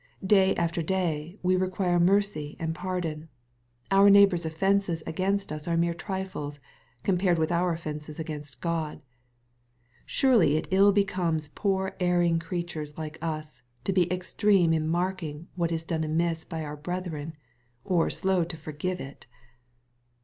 [0.25, 3.29] Day after day we require mercy and pardon.
[3.91, 6.59] Our neighbors' offences against us are mere trifles,
[7.03, 9.03] com pared with our offences against God.
[10.07, 15.71] Surely it ill becomes poor erring creatures like us, to be extreme in marking what
[15.71, 17.33] is done amiss by our brethren,
[17.83, 19.27] or slow to forgive it.